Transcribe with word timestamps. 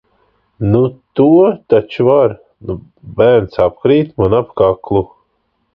Nu 0.69 0.79
to 1.19 1.27
taču 1.73 2.07
var! 2.09 2.33
un 2.75 2.81
bērns 3.21 3.63
apkrīt 3.69 4.13
man 4.25 4.39
ap 4.41 4.55
kaklu... 4.65 5.07